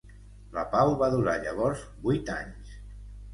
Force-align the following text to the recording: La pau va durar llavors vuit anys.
La 0.53 0.61
pau 0.71 0.93
va 1.01 1.09
durar 1.15 1.35
llavors 1.43 1.85
vuit 2.07 2.33
anys. 2.39 2.73